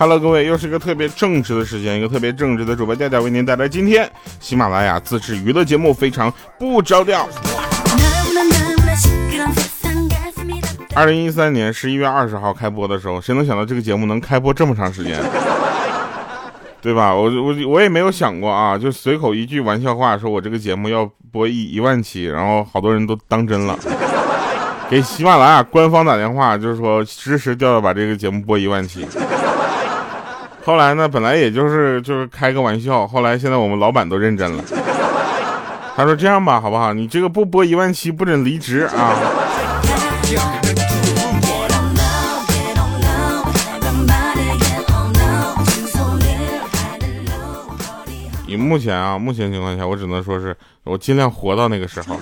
[0.00, 4.10] Hello，各位，又是一个特别正直的时间，一个特别正直的主播调调为您带来今天
[4.40, 7.28] 喜马拉雅自制娱乐节目，非常不着调。
[10.94, 15.22] 二零一三年十一月二十号开播的时候，谁能想到这个节目能开播这么长时间？
[16.80, 17.14] 对吧？
[17.14, 23.78] 我我我也没有想过啊，就随口一句玩笑话，说我这个节目要播一一万期，然后好多人都当真了，
[24.88, 29.06] 给喜马拉雅官方打电话，就是说支持调调把这个节目播一万期。
[30.64, 34.64] 后来呢，本来也就是就是开个玩笑，后来现在我们老板都认真了。
[35.96, 36.92] 他说：“这样吧，好不好？
[36.92, 39.14] 你这个不播一万七，不准离职啊！”
[48.46, 52.16] 以目前啊，目前情况下，我只能说是我尽量活到那个时候。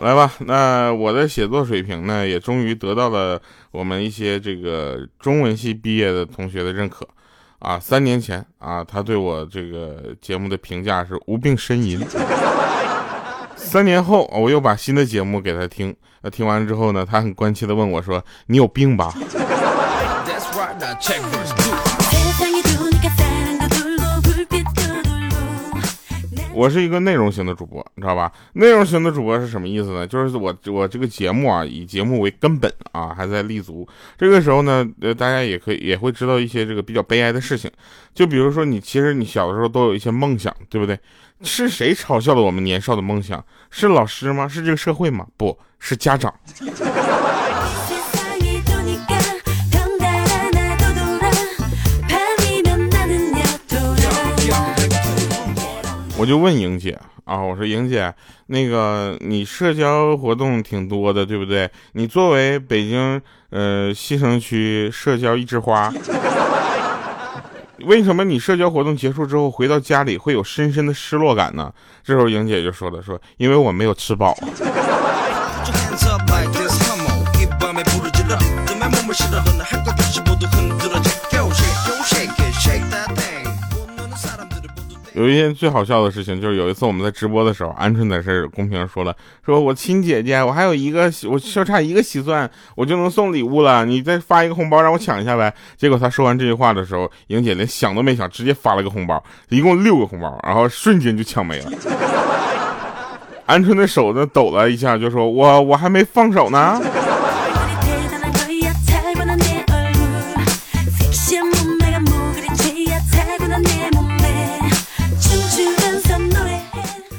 [0.00, 3.40] 来吧，那我的写作水平呢，也终于得到了
[3.72, 7.06] 我们一些这个中文系毕业的同学的认可，
[7.58, 12.00] 啊，三年前啊，他对我这个节目的评价是无病呻吟。
[13.56, 19.12] 三年后，我又把新的节目给他听，那听完之后呢，他很关切的问我说：“你有病吧？”
[26.58, 28.32] 我是一个内容型的主播，你知道吧？
[28.54, 30.04] 内容型的主播是什么意思呢？
[30.04, 33.86] 就是我我这个节目啊，以节目为根本啊，还在立足。
[34.18, 37.70] 这个时候呢，呃，大家也可以也会知道一些这个比较悲哀的事情。
[38.12, 40.98] 就比如说，你其实你小的时候都有一些梦想，对不对？
[41.42, 43.44] 是谁嘲笑了我们年少的梦想？
[43.70, 44.48] 是老师吗？
[44.48, 45.24] 是这个社会吗？
[45.36, 46.34] 不是家长。
[56.28, 58.14] 就问莹姐啊，我说莹姐，
[58.48, 61.70] 那个你社交活动挺多的，对不对？
[61.92, 65.90] 你作为北京呃西城区社交一枝花，
[67.86, 71.72] 为什么你社交活动结束之后回到家里会有深深的失落感呢？
[72.04, 74.36] 这时候莹姐就说了，说因为我没有吃饱。
[85.18, 89.12] 有一件最好笑的事情，就是有一次我们在直播的时候，鹌鹑在这公屏上说了，
[89.44, 95.52] 说我亲姐姐，我还有一个，我就差一个喜钻，我就能送礼物了，你再发一个红包让我抢一下呗。
[95.76, 101.72] 结果他说完这句话的时候，莹姐连想都没想，直接发了个红包，一共六个红包，然后瞬间就抢没了。
[103.48, 106.80] 鹌鹑的手呢抖了一下，就说我我还没放手呢。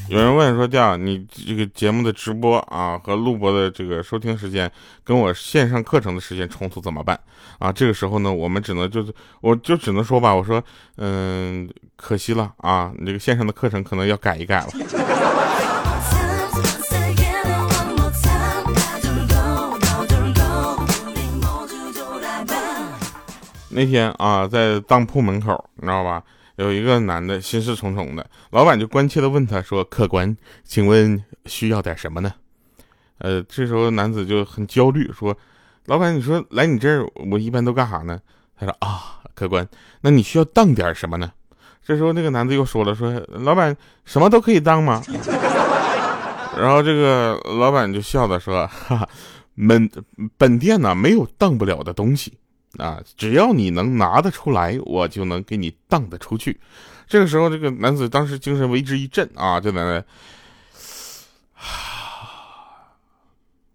[0.10, 4.70] 有人问说：“调，你这个节目的直播啊和录播的这个收听时间
[5.04, 7.20] 跟我线上课程的时间冲突怎么办？”
[7.60, 10.64] 啊，这个时候呢，我们只能就是，我就只能说吧，我说，
[10.98, 14.70] 嗯，可惜了啊，你这个线上的课程可能要改一改了。
[23.70, 26.24] 那天啊，在当铺门口，你知道吧？
[26.60, 32.34] 有一个男的心事重重的，老板就关切的问他说：“客官，请问需要点什么呢？”
[33.20, 35.38] 呃，这时候男子就很焦虑说
[35.88, 38.20] ：“老板，你说来你这儿，我一般都干啥呢？”
[38.60, 39.66] 他说：“啊，客官，
[40.02, 41.32] 那你需要当点什么呢？”
[41.82, 45.02] 这时候那个男子又说了：“说老板什么都可以当吗？”
[46.60, 49.10] 然后这个老板就笑着说：“哈哈，
[49.56, 49.90] 本
[50.38, 52.34] 本店呢没有当不了的东西。”
[52.78, 56.60] 啊，只要你能拿得出来，我就能给你当得出去。
[57.08, 60.04] 这个时候，这个男子当时精神为之一振啊，就在那，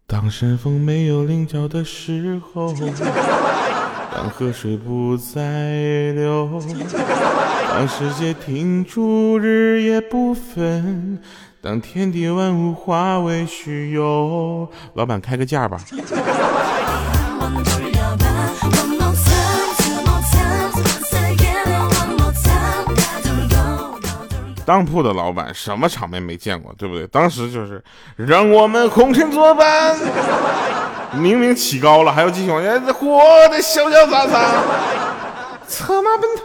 [0.07, 2.73] 当山峰没有棱角的时候，
[4.15, 6.63] 当河水不再流，
[7.69, 11.21] 当世界停住，日夜不分，
[11.61, 14.71] 当天地万物化为虚有。
[14.95, 15.81] 老板开个价吧。
[24.65, 27.07] 当铺的老板什么场面没见过，对不对？
[27.09, 27.83] 当时就是
[28.17, 29.97] 让我们红尘作伴，
[31.13, 33.19] 明明起高了，还要继续往前，活
[33.51, 34.41] 得潇潇洒洒，
[35.67, 36.45] 策马奔腾。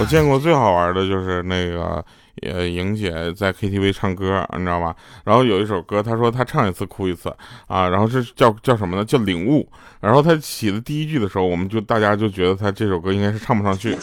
[0.00, 2.04] 我见过最好玩的就是那个。
[2.42, 4.94] 呃，莹姐在 KTV 唱歌，你知道吧？
[5.24, 7.34] 然后有一首歌，她说她唱一次哭一次
[7.66, 7.88] 啊。
[7.88, 9.04] 然后是叫叫什么呢？
[9.04, 9.68] 叫领悟。
[10.00, 13.96] 然后她起的第一句的时候，我们就大家就觉得她这首歌应该是唱不上去。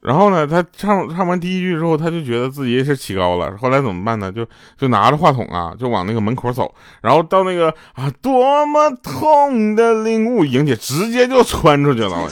[0.00, 3.56] 然后呢，她唱唱完第一句之后，她就觉得自己是起高了。
[3.56, 4.32] 后来怎么办呢？
[4.32, 4.44] 就
[4.76, 6.74] 就拿着话筒啊，就往那个门口走。
[7.00, 12.28] 然后到那个啊，多么痛的领悟，莹姐直接就窜出去了。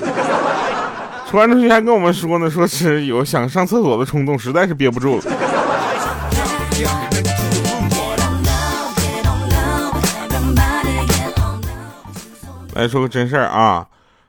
[1.30, 5.22] 突然出去还跟我们说呢，说是有想上厕所的冲动，实在是憋不住了。
[12.74, 13.86] 来说个真事儿啊，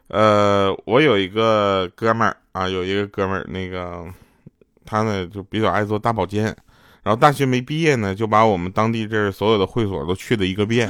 [0.09, 4.06] 呃，我有一个哥们儿啊，有一个哥们儿，那个
[4.86, 6.44] 他呢就比较爱做大保健，
[7.01, 10.88] 然后大学没毕业呢，就把我们当地这所有的会所都去了一个遍，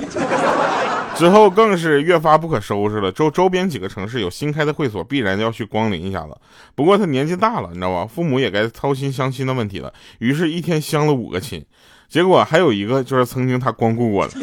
[1.15, 3.11] 之后更是越发不可收拾了。
[3.11, 6.35] 周周边几个城市有新开的会所，必然要去光临一下子。
[6.73, 8.09] 不过他年纪大了，你知道吧？
[8.11, 11.63] 父母也该操心相亲的问题了，于是，一天相了五个亲，
[12.09, 14.33] 结果还有一个就是曾经他光顾过的。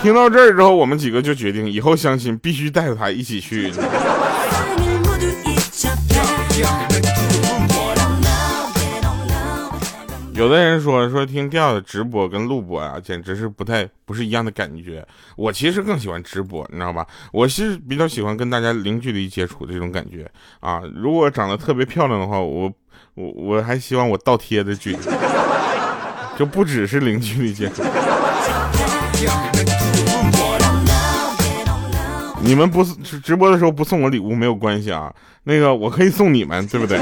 [0.00, 3.72] 听到这儿之后，我们几个就决定以后相亲必须带着他一起去。
[10.42, 15.06] 有的人说说听调的直播跟录播啊，简直是不太不是一样的感觉。
[15.36, 17.06] 我其实更喜欢直播，你知道吧？
[17.32, 20.28] 我是比较喜欢跟大家零距离接触这种感觉
[20.58, 20.82] 啊。
[20.96, 22.68] 如果长得特别漂亮的话，我
[23.14, 24.98] 我我还希望我倒贴的距离，
[26.36, 27.84] 就不只是零距离接触。
[32.40, 35.14] 你们不是直播的时候不送我礼物没有关系啊，
[35.44, 36.98] 那个我可以送你们，对不对？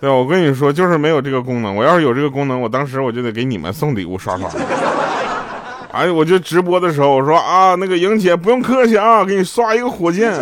[0.00, 0.10] 对？
[0.10, 1.74] 我跟你说，就是没有这个功能。
[1.74, 4.50] 我要是有这个功能，我当时我就得给你们送礼物刷刷。
[5.92, 10.32] 哎，我就直播的时候我说啊，那个莹姐不用客气啊，给你刷一个火箭。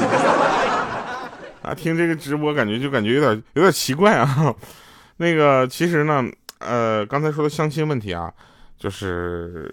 [1.62, 4.54] 啊，听这个直播感觉就感觉有点有点奇怪啊。
[5.16, 6.24] 那个其实呢，
[6.60, 8.32] 呃，刚才说的相亲问题啊，
[8.78, 9.70] 就是。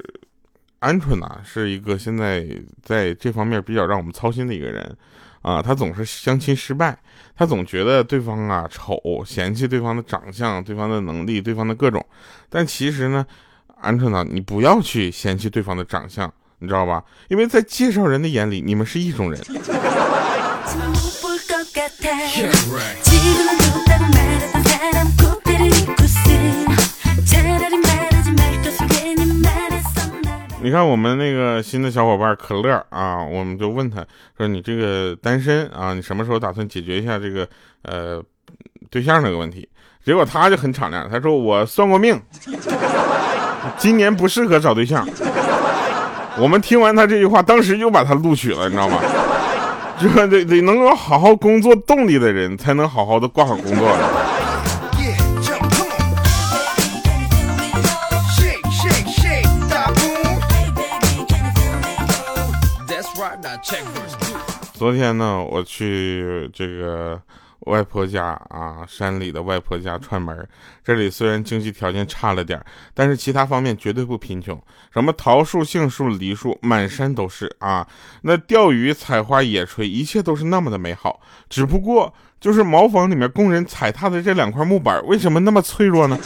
[0.81, 2.45] 鹌鹑呢，是一个现在
[2.83, 4.95] 在这方面比较让我们操心的一个人，
[5.45, 6.97] 啊，他总是相亲失败，
[7.37, 12.03] 他总觉得对方啊丑，嫌弃对方的长相、对方的能力、对方的各种。
[12.49, 13.23] 但其实呢，
[13.83, 17.03] 鹌鹑呢，你不要去嫌弃对方的长相，你知道吧？
[17.27, 19.39] 因为在介绍人的眼里，你们是一种人。
[30.65, 34.03] 你看我们那个新的小伙伴可乐啊，我们就问他
[34.35, 37.47] 说：“你这个单身啊，你什么时候打算解决一下这个
[37.83, 38.19] 呃
[38.89, 39.69] 对象这个问题？”
[40.03, 42.19] 结果他就很敞亮，他说：“我算过命，
[43.77, 45.07] 今年不适合找对象。”
[46.41, 48.97] 我们听完他这句话，当时就把他录取了，你知道吗？
[50.01, 53.87] 这得得能够好好工作动力的人，才能好好的挂好工作。
[64.73, 67.19] 昨天呢，我去这个
[67.61, 70.47] 外婆家啊，山里的外婆家串门。
[70.83, 74.61] 这里虽然经济条件差了点但是其他方面绝对不贫穷。
[74.93, 77.87] 什么桃树、杏树、梨树，满山都是啊。
[78.21, 81.19] 那钓鱼、采花、野炊，一切都是那么的美好。
[81.49, 86.17] 只不过，就是茅房里面工人踩踏的这两块木板，为什么那么脆弱呢？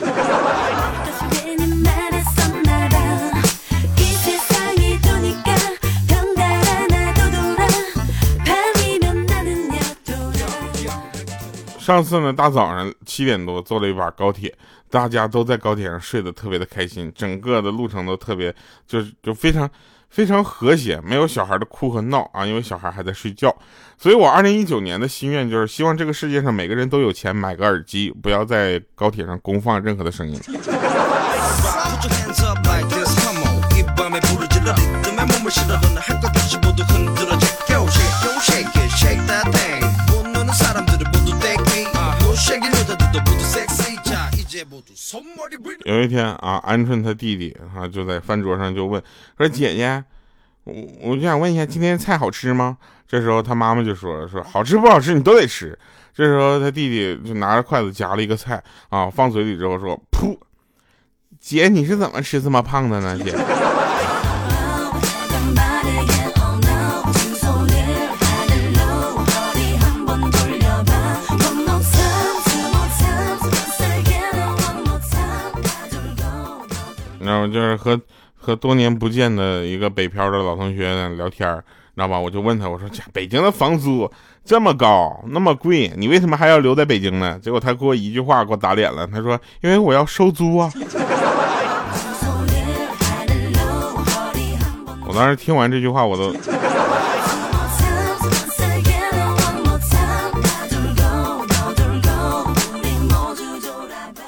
[11.90, 14.56] 上次呢，大早上七点多坐了一把高铁，
[14.92, 18.54] 大家都在高铁上睡得特别的开心，整个的路程都特别，
[18.86, 19.68] 就是就非常
[20.08, 23.52] 非常和谐，没有小孩的哭和闹啊，因为小孩还在睡觉。
[23.98, 30.40] 所以我二零一九年的心愿就是希望这个世界上每个人都有钱买个耳机，不要在高铁上公放任何的声音。
[45.85, 49.01] 有一天啊，鹌鹑他弟弟啊就在饭桌上就问
[49.37, 50.03] 说：“姐姐，
[50.63, 52.77] 我我就想问一下，今天菜好吃吗？”
[53.07, 55.77] 这时候他妈妈就说了：“说好吃不好吃你都得吃。”
[56.13, 60.37] 这时候他弟弟就拿着筷子夹了一个菜啊，放嘴里之后说：“噗，
[61.39, 63.18] 姐你是怎么吃这么胖的呢？
[63.18, 63.31] 姐。”
[77.42, 78.00] 我就是和
[78.36, 81.50] 和多年不见的一个北漂的老同学聊天
[81.96, 82.19] 你知道吧？
[82.19, 84.10] 我就问他，我说：“北京的房租
[84.46, 90.72] 这么高，那么贵，你为什么还要留在北京呢？”结果他给我一句话给我打脸了，他说：“因为我要收租啊。
[95.06, 96.34] ”我当时听完这句话，我都。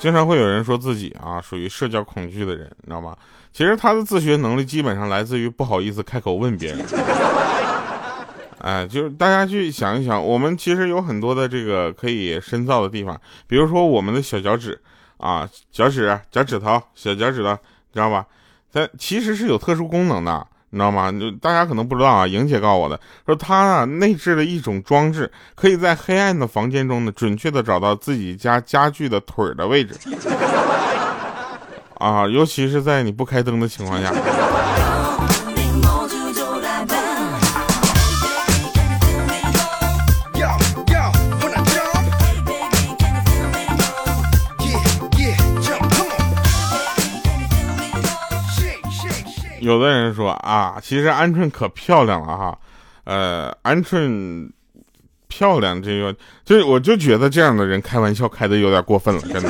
[0.01, 3.15] 经常会有人说自己啊属于社交恐惧的人，你知道吗？
[3.53, 6.83] 其实他的自学能力基本上来自于不好意思开口问别人。
[8.57, 14.81] 哎，就是大家去想一想，我们其实有很多的这个可以深造的地方，比如说我们的小脚趾
[15.17, 17.55] 啊，脚趾、脚趾头、小脚趾头，
[17.93, 18.25] 知道吧？
[18.73, 21.11] 它其实是有特殊功能的，你知道吗？
[21.11, 29.93] 就大家可能不知道啊，莹姐告诉我的，说她啊内置了一种装置，可以在黑暗的房间中呢，准确的找到自己家家具的腿的位置。
[31.99, 34.11] 啊，尤其是在你不开灯的情况下。
[49.61, 52.59] 有的人说啊，其实鹌鹑可漂亮了哈，
[53.03, 54.49] 呃，鹌鹑
[55.27, 59.49] 漂亮，这个就我就觉得这样的人开玩笑开的有点过分了，真的。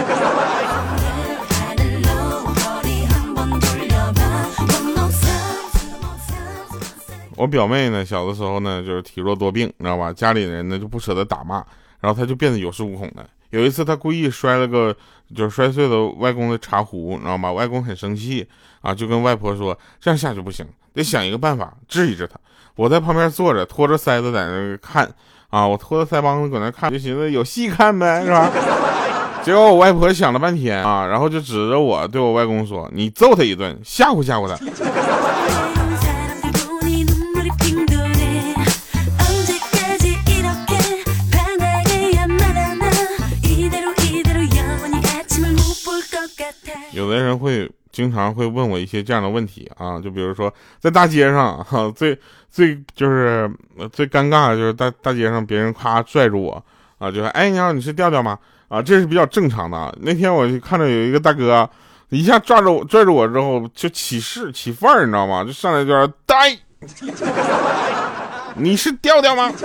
[7.38, 10.12] 我表妹呢，小的时候呢，就是体弱多病，你知道吧？
[10.12, 11.63] 家里人呢就不舍得打骂，
[12.01, 13.25] 然后她就变得有恃无恐的。
[13.51, 14.93] 有一次，他故意摔了个，
[15.36, 17.51] 就是摔碎了外公的茶壶，你知道吗？
[17.53, 18.46] 外公很生气。
[18.81, 22.36] 啊，就跟外婆说，这样下去不行，得想一个办法治一治他。
[22.75, 25.08] 我在旁边坐着，拖着腮子在那看。
[25.51, 28.50] 啊，我拖着腮帮子搁那看，就寻思有戏看呗，是吧？
[29.43, 34.55] 结果我外婆想了半天啊，然后就指着我对我外公说：“你揍他一顿，吓唬吓唬他。”
[46.93, 47.69] 有的人会。
[47.93, 52.17] 经常会问我一些这样的问题啊，就比如说在大街上哈，最
[52.50, 53.51] 最就是
[53.91, 56.63] 最尴尬的就是大大街上别人夸拽住我
[57.00, 58.39] 啊，就说哎你好你是调调吗？
[58.69, 59.93] 啊这是比较正常的。
[60.03, 61.69] 那天我就看着有一个大哥
[62.07, 65.43] 一下抓着我拽住我之后就起势起范儿，你知道吗？
[65.43, 66.57] 就上来就说呆，
[68.55, 69.51] 你是调调吗？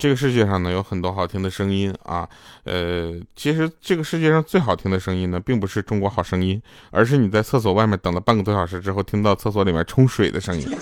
[0.00, 2.26] 这个世界上呢有很多好听的声音啊，
[2.64, 10.66] 呃，其实这个世界上最好听的声音呢，并不是中国好声音，而是你在厕所外面等了半个多小时之后，听到厕所里面冲水的声音。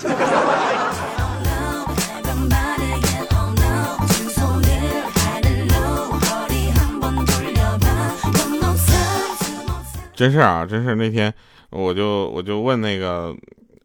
[10.15, 11.33] 真是啊，真是那天
[11.71, 13.35] 我就我就问那个，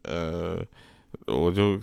[0.03, 0.57] 呃，
[1.27, 1.77] 我就。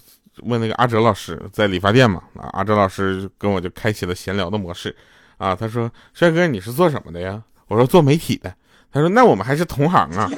[0.45, 2.23] 问那个阿哲老师在理发店嘛？
[2.37, 4.95] 啊，阿哲老师跟我就开启了闲聊的模式，
[5.39, 8.53] 啊，他说：“帅哥，你是做什么的呀？”我说：“做媒体的。”
[8.93, 10.31] 他说：“那我们还是同行啊。”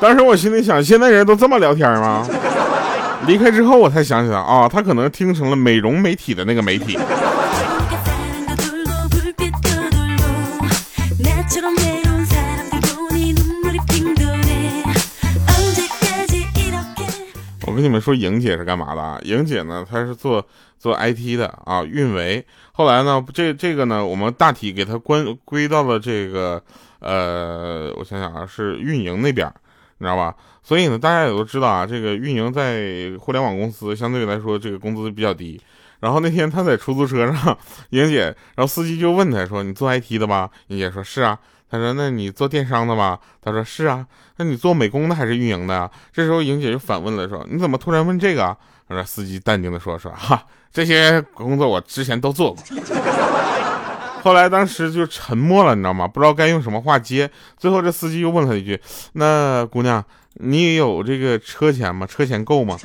[0.00, 2.26] 当时我心里想：现在人都这么聊天吗？
[3.26, 6.98] 离开之后我才想起来，啊，他可能听成了美容媒体的那个媒体。
[17.72, 19.18] 我跟你们说，莹姐是干嘛的啊？
[19.22, 20.46] 莹姐呢，她是做
[20.78, 22.44] 做 IT 的啊，运维。
[22.72, 26.62] 后来呢，这这个呢，我们大体给她关归到了这个
[26.98, 29.50] 呃，我想想啊，是运营那边，
[29.96, 30.36] 你知道吧？
[30.62, 35.58] 所以呢，大家也都知道啊，这个运营在互联网公司相对来说这个工资比较低。
[36.00, 37.56] 然后那天她在出租车上，
[37.88, 38.24] 莹姐，
[38.54, 41.38] 然后司机就问她说：“你做 IT 的吧？”莹姐说：“是啊。”
[41.72, 44.06] 他说：“那你做电商的吧？”她说：“是啊。”
[44.42, 45.88] 那你做美工的还是运营的啊？
[46.12, 48.56] 这时候莹姐就反问了，说：“你怎么突然问这个？”
[48.88, 52.64] 他说：“司机淡定的说：‘说哈，这些工作我之前都做过。’
[54.24, 56.08] 后来当时就沉默了，你知道吗？
[56.08, 57.30] 不知道该用什么话接。
[57.56, 58.80] 最后这司机又问了一句
[59.14, 62.04] ：‘那姑娘，你有这个车钱吗？
[62.04, 62.76] 车钱够吗？’”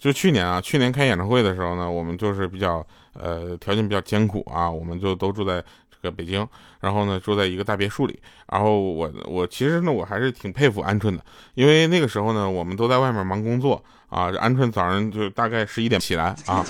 [0.00, 6.44] 就去年啊，去年开演唱会的时候呢，我们就是比较呃条件比较艰苦啊，我们就都住在这个北京，
[6.80, 8.18] 然后呢住在一个大别墅里，
[8.50, 16.64] 然后我我其实呢我还是挺佩服鹌鹑的，因为那个时候呢我们都在外面忙工作啊，鹌鹑早上就大概十一点起来啊。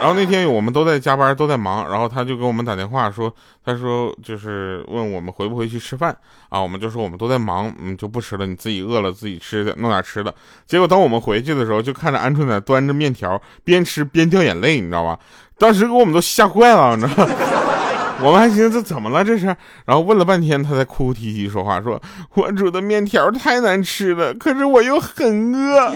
[0.00, 3.30] 然后那天我们都在加班，都在忙，然后他就给我们打电话说，
[3.62, 6.16] 他说就是问我们回不回去吃饭
[6.48, 10.34] 啊，我们就说我们都在忙，嗯，就不吃了，你自己饿了自己吃的，弄点吃的。
[10.66, 15.18] 结果当我们回去的时候，就看着鹌鹑在端着面条边吃边掉眼泪，你知道吧？
[15.58, 17.28] 当时给我们都吓坏了，你知道？
[18.24, 19.46] 我们还寻思这怎么了这是？
[19.84, 22.00] 然后问了半天，他才哭哭啼啼说话，说
[22.34, 25.94] 我煮的面条太难吃了，可是我又很饿。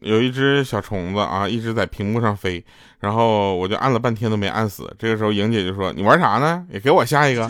[0.00, 2.62] 有一只小虫子啊，一直在屏幕上飞，
[3.00, 4.94] 然后我就按了半天都没按死。
[4.98, 6.62] 这个时候，莹姐就说：“你玩啥呢？
[6.70, 7.48] 也给我下一个。”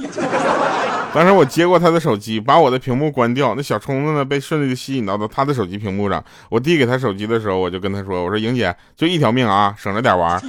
[1.12, 6.24] 当时我接过她的手机，把我的屏幕关掉，那小虫子呢被顺利的吸引到了她的手机屏幕上。
[6.48, 10.40] 我递给她手机的时候，我就跟她说：“我说莹姐，就一条命啊，省着点玩。”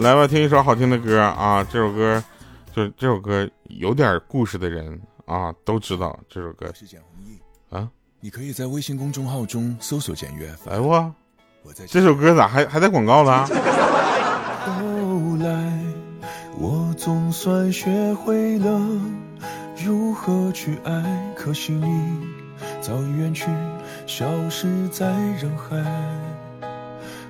[0.00, 2.22] 来吧，听一首好听的歌啊，这首歌。
[2.72, 6.70] 就这首歌有点故事的人啊，都知道这首歌。
[6.72, 7.38] 是简弘毅
[7.74, 7.88] 啊，
[8.20, 10.54] 你可以在微信公众号中搜索“简约”。
[10.70, 11.12] 哎我，
[11.88, 13.46] 这首歌咋还还带广告呢？
[14.64, 15.72] 后来
[16.56, 18.80] 我总算学会了
[19.84, 22.28] 如何去爱，可惜你
[22.80, 23.46] 早已远去，
[24.06, 25.06] 消失在
[25.40, 25.76] 人海。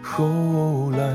[0.03, 1.15] 后来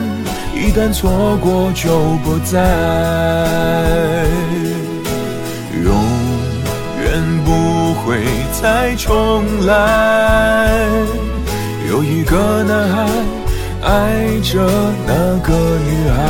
[0.63, 1.89] 一旦错过就
[2.23, 2.59] 不再，
[5.83, 5.91] 永
[7.03, 8.23] 远不会
[8.61, 10.69] 再重来。
[11.89, 13.09] 有一个男孩
[13.81, 14.61] 爱着
[15.07, 16.21] 那个女孩。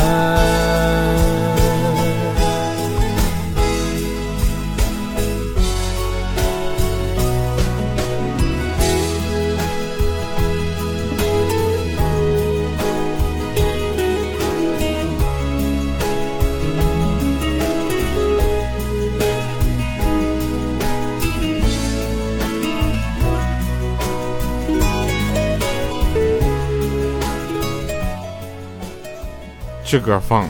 [29.91, 30.47] 这歌放，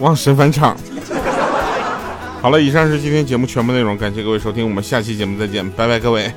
[0.00, 0.76] 忘神返场。
[2.42, 6.30] 好了，以上是今天节目全部内容，感谢各位收听，我们下期节目再见，拜拜，各位。